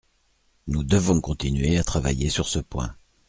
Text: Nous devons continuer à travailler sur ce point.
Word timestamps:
Nous 0.65 0.83
devons 0.83 1.21
continuer 1.21 1.77
à 1.77 1.83
travailler 1.83 2.29
sur 2.29 2.47
ce 2.47 2.57
point. 2.57 2.95